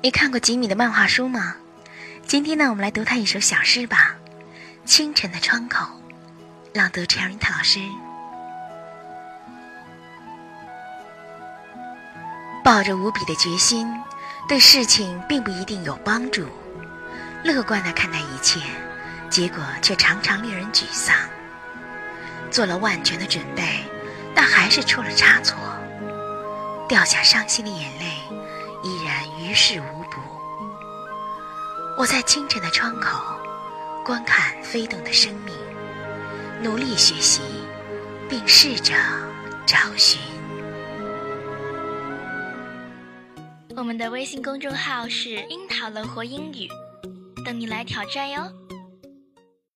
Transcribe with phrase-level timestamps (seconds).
[0.00, 1.56] 你看过吉米的漫画书吗？
[2.24, 4.14] 今天呢，我们来读他一首小诗吧，
[4.88, 5.84] 《清晨的窗口》，
[6.72, 7.80] 朗读 c h e r i t a 老师。
[12.64, 13.88] 抱着无比的决心，
[14.48, 16.46] 对事情并不一定有帮助。
[17.42, 18.60] 乐观的看待一切，
[19.28, 21.16] 结果却常常令人沮丧。
[22.52, 23.82] 做了万全的准备，
[24.32, 25.58] 但还是出了差错。
[26.88, 28.12] 掉下伤心的眼泪，
[31.98, 33.18] 我在清晨的窗口，
[34.04, 35.52] 观看飞动的生命，
[36.62, 37.40] 努力学习，
[38.28, 38.94] 并试着
[39.66, 40.20] 找寻。
[43.74, 46.68] 我们的微信公众号是“樱桃乐活英语”，
[47.44, 48.48] 等你来挑战哟。